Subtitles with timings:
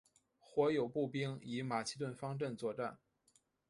[0.41, 2.97] 夥友步兵以马其顿方阵作战。